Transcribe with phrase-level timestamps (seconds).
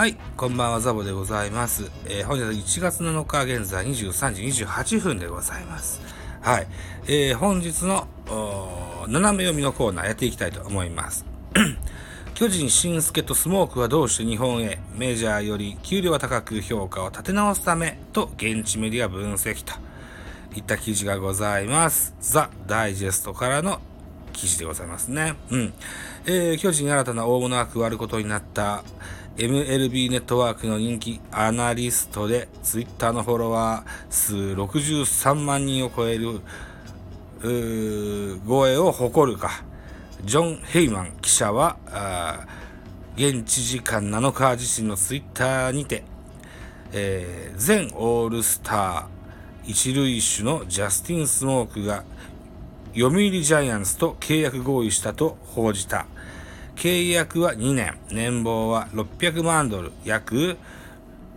[0.00, 1.90] はい、こんばんは、ザボでございます。
[2.06, 6.00] えー本日は1月7日現在23時28分でございます。
[6.40, 6.66] はい、
[7.06, 8.08] えー本日の
[9.08, 11.26] 斜め読みのコーナーやっていきたいと思います。
[12.32, 19.74] 巨人、新助とスモークはどうして日本へメジャーより給料は高く評価を立て直すためと現地メディア分析と
[20.56, 22.14] いった記事がございます。
[22.20, 23.82] ザ・ダイジェストからの
[24.40, 25.34] 記事でございますね。
[25.50, 25.74] うん。
[26.24, 28.82] えー巨人新たな大物が加わることになった
[29.36, 39.62] MLB ネットワークの人気アナリストで、ツイッターのフォロワー数63万人を超える、うー超えを誇るか、
[40.24, 41.76] ジョン・ヘイマン記者は、
[43.16, 46.02] 現地時間7日自身のツイッターにて、
[46.92, 49.04] えー全オールスター
[49.70, 52.04] 一塁手のジャスティン・スモークが
[52.94, 56.06] 読売ジャイアンツと契約合意したと報じた。
[56.76, 60.56] 契約は2年、年俸は600万ドル、約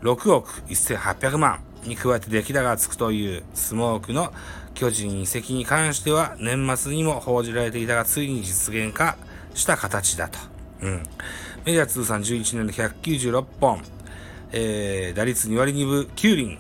[0.02, 4.34] 6億1800万に加えて出来高がつくというスモークの
[4.74, 9.18] 巨人移籍に関しては年末にも報じられていたがついに実現化
[9.54, 10.40] した形だと。
[10.82, 11.04] うん。
[11.66, 13.82] メジャー通算11年で196本、
[14.52, 16.58] えー、打率2割2分9厘、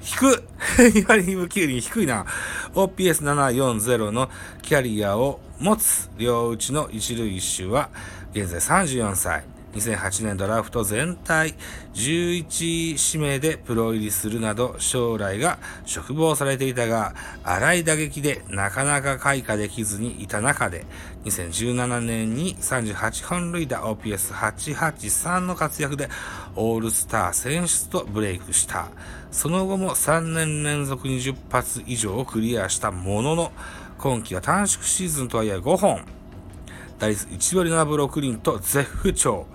[0.00, 0.42] 低っ
[0.76, 2.26] !2 割2分9厘低いな。
[2.74, 4.28] OPS740 の
[4.62, 7.90] キャリアを持つ両打ちの一塁一周は
[8.32, 9.57] 現在34歳。
[9.74, 11.54] 2008年ドラフト全体
[11.94, 20.84] 11指名でプロ入りするなど将来が嘱望されていたが荒い打撃でなかなか開花できずにいた中で
[21.24, 26.08] 2017年に38本塁打 OPS883 の活躍で
[26.56, 28.88] オールスター選出とブレイクした。
[29.30, 33.52] その後も3年連続20発以上をクリアしたものの
[33.98, 36.17] 今季は短縮シーズンとはいえ5本。
[36.98, 39.46] 打率1割7分6厘と絶不調。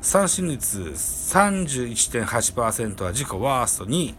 [0.00, 4.14] 三振率31.8%は自己ワースト2位。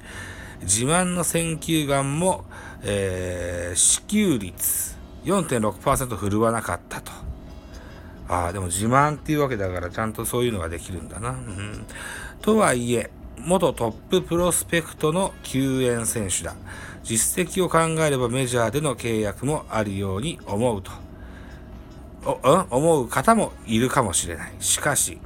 [0.61, 2.43] 自慢の選球眼も、
[2.83, 7.11] えー、支給率4.6%振るわなかったと。
[8.27, 11.31] ああ、でも自慢っていうわけだからちゃんとそういうのができるんだな。
[11.31, 11.85] うん、
[12.41, 16.55] とはいえ、元トッププロスペクトの救援選手だ。
[17.03, 21.08] 実績を考えればメジャーでの契約もあるように思うと。
[22.25, 22.65] うん？
[22.69, 24.53] 思う方もいるかもしれない。
[24.59, 25.19] しかし、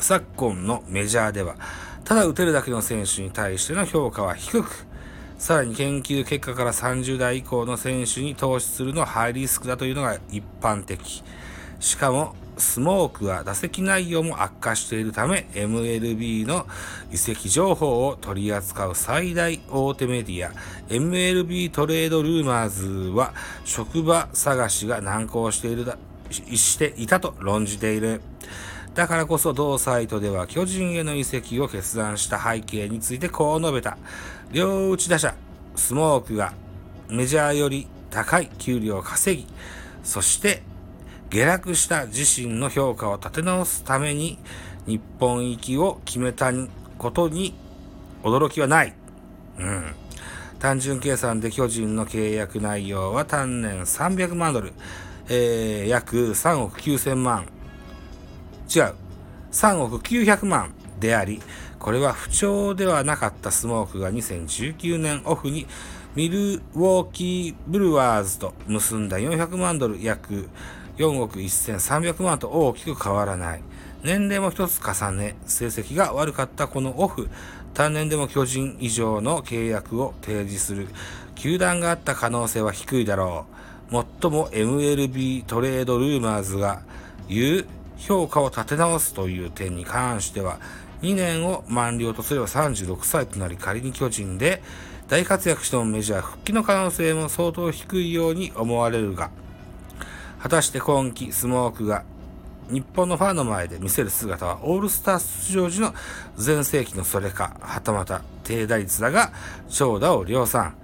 [0.00, 1.56] 昨今のメジャーでは、
[2.04, 4.86] ただ打てるだけの選手に対しての評価は低く、
[5.38, 11.22] さらに研究結果から30代以降の選手に投資するのはハイリスクだというのが一般的。
[11.80, 16.66] しかも、スモークは打席内容も悪化しているため、MLB の
[17.10, 20.52] 移籍情報を取り扱う最大大手メディア、
[20.88, 22.86] MLB トレードルーマーズ
[23.16, 23.32] は、
[23.64, 25.96] 職場探しが難航しているだ、
[26.30, 28.20] ししていたと論じている。
[28.94, 33.96] だからこそ同サイトでは巨人への移籍を決断した背景についてこう述べた。
[34.50, 35.34] 両打ち打者、
[35.76, 36.52] スモークが
[37.08, 39.46] メジャーより高い給料を稼ぎ、
[40.02, 40.62] そして
[41.30, 44.38] 下落した自身の評価を立て直すために
[44.86, 46.52] 日本行きを決めた
[46.96, 47.54] ことに
[48.22, 48.94] 驚きはない。
[49.58, 49.94] うん。
[50.58, 54.72] 単純計算で巨人の契約内容は単年300万ドル、
[55.28, 57.46] えー、約3億9000万。
[58.74, 58.94] 違う。
[59.52, 61.40] 3億900万であり、
[61.78, 65.66] これは不調ではなかったスモークが2019年オフに
[66.14, 70.48] ミルウォーキーブルワーズと結んだ400万ドル約
[70.98, 73.62] 4億1300万と大きく変わらない。
[74.02, 77.28] 年齢も一つ重ね、成績が悪かったこのオフ、
[77.74, 80.88] 単年でも巨人以上の契約を提示する
[81.34, 83.46] 球団があった可能性は低いだろ
[83.90, 83.94] う。
[83.94, 86.82] もっとも MLB トレードルーマーズが
[87.28, 87.66] 言う
[87.96, 90.58] 評価を立て直すという点に関しては、
[91.02, 94.62] 2年を満了とすれば36歳となり仮に巨人で
[95.08, 99.30] 大活躍してもメジャー復帰の可能性も相当低いように思われるが、
[100.40, 102.04] 果たして今季スモークが
[102.70, 105.94] 日本のファンの前で見せる姿はオールスター出場時の
[106.36, 109.32] 全盛期のそれか、はたまた低打率だが
[109.68, 110.74] 長打を量産、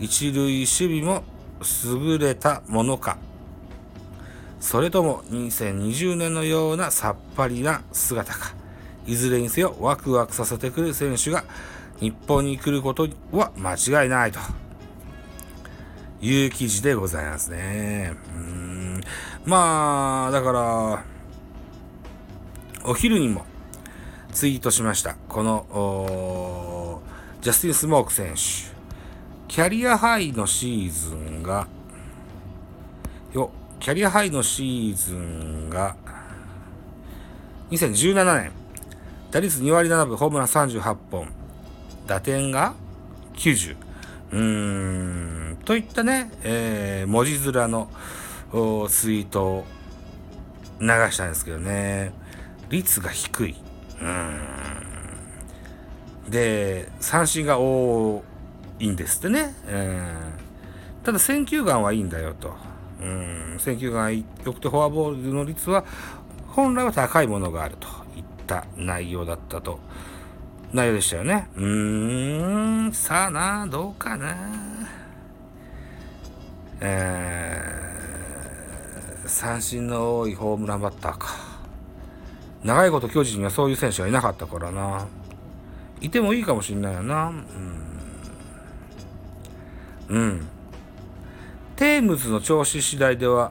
[0.00, 1.22] 一塁守備も
[1.84, 3.18] 優れたものか、
[4.58, 8.54] それとも2020年のようなさっぱりな姿か、
[9.06, 11.44] いずれにせよワクワクさせてくる選手が
[12.00, 14.40] 日本に来ることは間違いないと。
[16.24, 18.14] いう記事でございますね。
[18.34, 18.73] うん。
[19.44, 21.04] まあ、だから、
[22.84, 23.46] お昼にも
[24.32, 25.16] ツイートしました。
[25.28, 27.00] この、
[27.40, 28.74] ジャスティン・スモーク選手。
[29.48, 31.68] キャリアハイのシーズンが、
[33.32, 35.96] よ、キャリアハイのシーズンが、
[37.70, 38.52] 2017年、
[39.30, 41.28] 打率2割7分、ホームラン38本、
[42.06, 42.74] 打点が
[43.34, 43.76] 90。
[44.32, 47.88] うーん、といったね、えー、文字面の
[48.50, 49.64] ツイートを
[50.80, 52.12] 流したんですけどね、
[52.68, 53.56] 率が低い。
[54.00, 54.40] うん。
[56.30, 58.22] で、三振が多
[58.78, 59.54] いんですってね。
[59.68, 60.44] うん
[61.04, 62.54] ただ選球眼はいいんだよと。
[63.00, 65.84] うん、選球眼良くてフォアボールの率は
[66.48, 67.86] 本来は高いものがあると
[68.16, 69.78] いった内容だったと。
[70.72, 71.48] 内容でしたよね。
[71.56, 74.34] うーん、さあな、どうかな。
[76.80, 77.83] えー、
[79.34, 81.34] 三振の多いホームランバッターか。
[82.62, 85.08] 長いこと巨人にはそういう選手はいなかったからな。
[86.00, 87.32] いてもいいかもしんないよな。
[90.08, 90.16] うん。
[90.16, 90.46] うん。
[91.74, 93.50] テームズの調子次第では、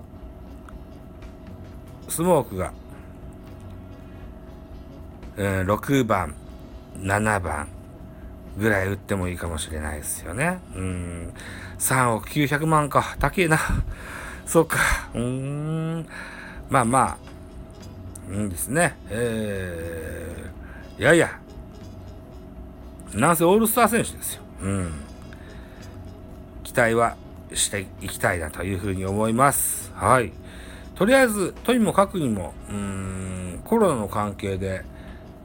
[2.08, 2.72] スモークが、
[5.36, 6.34] えー、6番、
[6.96, 7.68] 7番
[8.58, 10.62] ぐらい打ってもいいかもしれないですよね。
[10.76, 11.34] うん。
[11.78, 13.18] 3億900万か。
[13.20, 13.60] 高えな。
[14.46, 14.78] そうか。
[15.14, 16.08] うーん。
[16.70, 17.18] まあま
[18.30, 18.96] あ、いいんですね。
[19.10, 21.40] えー、いやいや。
[23.14, 24.42] なんせオールスター選手ですよ。
[24.62, 24.92] うん。
[26.64, 27.16] 期待は
[27.54, 29.92] していきたいなというふうに思います。
[29.94, 30.32] はい。
[30.96, 34.84] とりあえず、とにもかくにも、うん、コロナの関係で、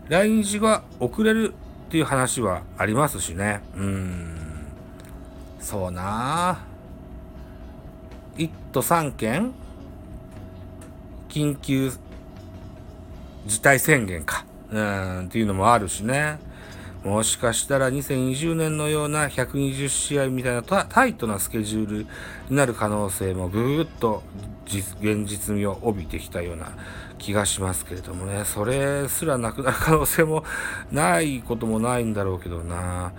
[0.08, 1.54] 来日が遅れる
[1.88, 3.60] っていう話はありますしね。
[3.76, 4.38] うん。
[5.60, 6.67] そうな
[8.38, 9.52] 1都3県？
[11.28, 11.92] 緊急
[13.46, 14.46] 事態宣言か。
[14.70, 16.38] うん、っていうのもあるしね。
[17.04, 22.06] もしかしたら2020年のような120試合みたいなタイトなスケジュール
[22.50, 24.22] になる可能性もぐーっと
[24.66, 26.72] 現実味を帯びてきたような
[27.16, 30.44] 気がしますけれどもね、それすらなくなる可能性も
[30.90, 33.12] ないこともないんだろうけどな。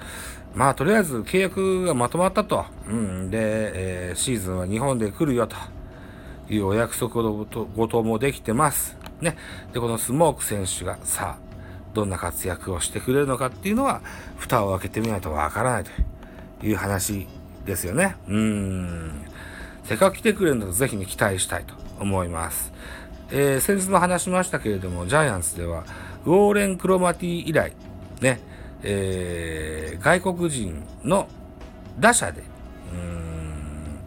[0.55, 2.65] まあ、とりあえず契約がまとまったと。
[2.87, 3.31] うん。
[3.31, 5.55] で、えー、シーズンは日本で来るよと
[6.49, 8.97] いうお約束ごともできてます。
[9.21, 9.37] ね。
[9.73, 11.49] で、このスモーク選手がさあ、
[11.93, 14.01] どんな活躍をしてくれるのかっていうのは、
[14.37, 17.27] 蓋を開けてみないとわからないという話
[17.65, 18.15] ですよね。
[18.27, 19.25] うん。
[19.83, 22.71] せっかく来てくれるんだとぜひに期待したいと思います。
[23.31, 25.83] えー、先日も話しましたけれども、ジャイアンツでは、
[26.25, 27.73] ウォーレン・クロマティ以来、
[28.21, 28.39] ね、
[28.83, 31.27] えー、外国人の
[31.99, 32.43] 打者で、
[32.93, 33.99] うん、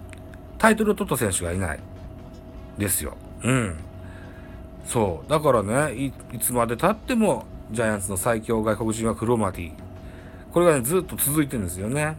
[0.58, 1.80] タイトルを取った選手がいない。
[2.78, 3.16] ですよ。
[3.42, 3.76] うん。
[4.86, 5.30] そう。
[5.30, 9.72] だからね、いつまで経っても、ジャイアンツの最強外国人はクロマティ。
[10.52, 12.16] これがね、ずっと続いてるんですよね。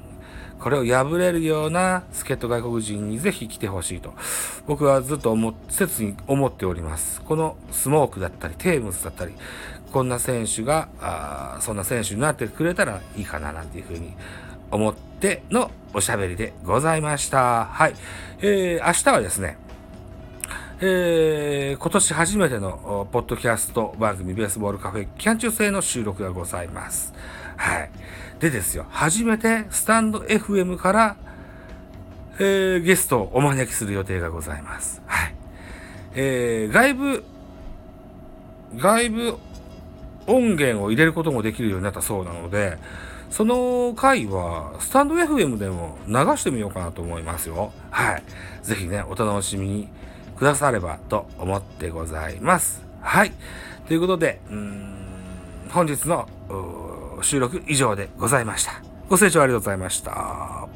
[0.60, 4.14] これを破れるような助っ人外国人にぜひ来てほしいと。
[4.66, 7.22] 僕はずっと思、切に思っております。
[7.22, 9.34] このスモークだったり、テームズだったり、
[9.94, 14.14] こんな選手が、あそんな選手になってくれたらいいかななんていうふうに
[14.72, 17.66] 思ってのおしゃべりでございました。
[17.66, 17.94] はい。
[18.42, 19.56] えー、明日はですね、
[20.82, 27.14] えー、今年初めてのポッドキャスト番組ベースボールカフェキャン中制の収録がございます。
[27.56, 27.92] はい。
[28.40, 31.16] でですよ、初めてスタンド FM から、
[32.40, 35.04] えー、ゲストをお招きする予定がございます。
[35.06, 35.36] はい。
[36.16, 37.24] えー、外部、
[38.76, 39.38] 外部
[40.28, 42.78] 音源を入れることもできるようになったそうなので、
[43.30, 47.72] その回は、スタンド FM でも流してみようかなと思いますよ。
[47.90, 48.24] はい。
[48.62, 49.90] ぜひね、お楽しみに
[50.38, 52.84] くださればと思ってございます。
[53.02, 53.32] はい。
[53.88, 54.94] ということで、うん
[55.74, 56.28] 本日の
[57.24, 58.74] 収録以上でございました。
[59.10, 60.68] ご清聴ありがとうございました。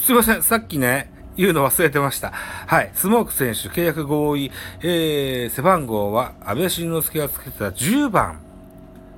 [0.00, 2.30] すいません、さっきね、言うの忘れてました。
[2.30, 2.90] はい。
[2.94, 4.50] スモーク選手契約合意、
[4.82, 8.38] えー、背番号は安倍晋之助がつけてた10番、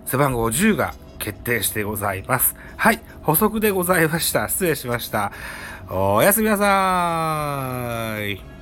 [0.07, 2.57] 背番号10が決定してございます。
[2.77, 3.01] はい。
[3.23, 4.49] 補足でございました。
[4.49, 5.33] 失礼しました。
[5.91, 8.56] おやすみなさーい。